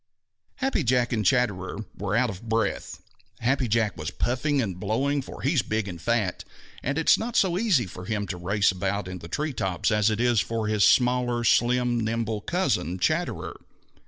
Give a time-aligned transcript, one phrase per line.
[0.55, 3.03] _Happy Jack and Chatterer were out of breath.
[3.39, 6.43] Happy Jack was puffing and blowing, for he is big and fat,
[6.81, 9.91] and it is not so easy for him to race about in the tree tops
[9.91, 13.55] as it is for his smaller, slim, nimble cousin, Chatterer.